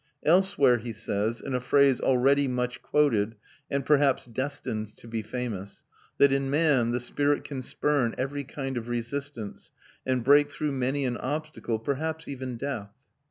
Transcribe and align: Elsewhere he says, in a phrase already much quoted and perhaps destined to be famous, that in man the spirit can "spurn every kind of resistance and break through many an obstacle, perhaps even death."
Elsewhere 0.23 0.79
he 0.79 0.93
says, 0.93 1.39
in 1.41 1.53
a 1.53 1.59
phrase 1.59 2.01
already 2.01 2.47
much 2.47 2.81
quoted 2.81 3.35
and 3.69 3.85
perhaps 3.85 4.25
destined 4.25 4.87
to 4.97 5.07
be 5.07 5.21
famous, 5.21 5.83
that 6.17 6.31
in 6.31 6.49
man 6.49 6.89
the 6.89 6.99
spirit 6.99 7.43
can 7.43 7.61
"spurn 7.61 8.15
every 8.17 8.43
kind 8.43 8.77
of 8.77 8.89
resistance 8.89 9.69
and 10.03 10.23
break 10.23 10.49
through 10.49 10.71
many 10.71 11.05
an 11.05 11.17
obstacle, 11.17 11.77
perhaps 11.77 12.27
even 12.27 12.57
death." 12.57 12.89